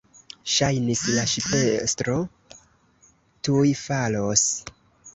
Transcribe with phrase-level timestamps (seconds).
[0.53, 2.17] Ŝajnis, la ŝipestro
[3.49, 4.51] tuj falos.